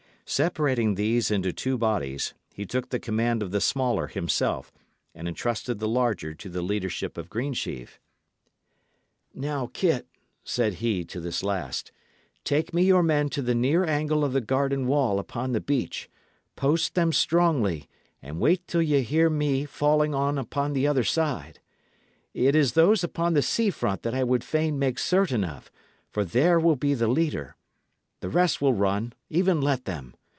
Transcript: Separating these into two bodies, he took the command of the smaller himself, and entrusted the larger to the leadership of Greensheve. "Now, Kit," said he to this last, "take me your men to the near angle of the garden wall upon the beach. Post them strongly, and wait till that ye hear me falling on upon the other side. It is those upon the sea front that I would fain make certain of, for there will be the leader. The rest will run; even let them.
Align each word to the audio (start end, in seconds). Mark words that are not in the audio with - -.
Separating 0.23 0.95
these 0.95 1.29
into 1.29 1.51
two 1.51 1.77
bodies, 1.77 2.33
he 2.53 2.65
took 2.65 2.87
the 2.87 3.01
command 3.01 3.43
of 3.43 3.51
the 3.51 3.59
smaller 3.59 4.07
himself, 4.07 4.71
and 5.13 5.27
entrusted 5.27 5.79
the 5.79 5.89
larger 5.89 6.33
to 6.33 6.47
the 6.47 6.61
leadership 6.61 7.17
of 7.17 7.29
Greensheve. 7.29 7.99
"Now, 9.35 9.69
Kit," 9.73 10.07
said 10.45 10.75
he 10.75 11.03
to 11.03 11.19
this 11.19 11.43
last, 11.43 11.91
"take 12.45 12.73
me 12.73 12.83
your 12.83 13.03
men 13.03 13.27
to 13.27 13.41
the 13.41 13.53
near 13.53 13.83
angle 13.83 14.23
of 14.23 14.31
the 14.31 14.39
garden 14.39 14.87
wall 14.87 15.19
upon 15.19 15.51
the 15.51 15.59
beach. 15.59 16.09
Post 16.55 16.95
them 16.95 17.11
strongly, 17.11 17.89
and 18.21 18.39
wait 18.39 18.65
till 18.67 18.79
that 18.79 18.85
ye 18.85 19.01
hear 19.01 19.29
me 19.29 19.65
falling 19.65 20.15
on 20.15 20.37
upon 20.37 20.71
the 20.71 20.87
other 20.87 21.03
side. 21.03 21.59
It 22.33 22.55
is 22.55 22.71
those 22.71 23.03
upon 23.03 23.33
the 23.33 23.41
sea 23.41 23.69
front 23.69 24.03
that 24.03 24.13
I 24.13 24.23
would 24.23 24.45
fain 24.45 24.79
make 24.79 24.97
certain 24.97 25.43
of, 25.43 25.69
for 26.09 26.23
there 26.23 26.57
will 26.57 26.77
be 26.77 26.93
the 26.93 27.09
leader. 27.09 27.57
The 28.21 28.29
rest 28.29 28.61
will 28.61 28.73
run; 28.73 29.11
even 29.29 29.59
let 29.59 29.83
them. 29.83 30.15